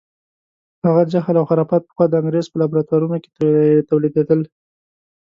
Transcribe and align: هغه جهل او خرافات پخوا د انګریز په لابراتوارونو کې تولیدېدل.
هغه 0.85 1.03
جهل 1.13 1.35
او 1.39 1.45
خرافات 1.49 1.81
پخوا 1.85 2.05
د 2.07 2.13
انګریز 2.19 2.45
په 2.49 2.57
لابراتوارونو 2.61 3.17
کې 3.23 3.29
تولیدېدل. 3.89 4.39